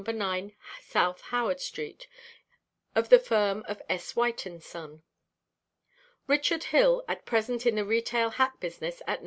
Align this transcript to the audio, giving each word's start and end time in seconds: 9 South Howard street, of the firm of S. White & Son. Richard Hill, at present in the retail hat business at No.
9 0.03 0.55
South 0.81 1.21
Howard 1.25 1.59
street, 1.61 2.07
of 2.95 3.09
the 3.09 3.19
firm 3.19 3.63
of 3.67 3.83
S. 3.87 4.15
White 4.15 4.47
& 4.59 4.59
Son. 4.63 5.03
Richard 6.25 6.63
Hill, 6.63 7.05
at 7.07 7.23
present 7.23 7.67
in 7.67 7.75
the 7.75 7.85
retail 7.85 8.31
hat 8.31 8.59
business 8.59 9.03
at 9.05 9.19
No. 9.19 9.19